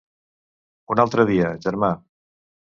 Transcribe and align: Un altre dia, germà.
Un 0.95 1.03
altre 1.05 1.27
dia, 1.33 1.53
germà. 1.69 1.95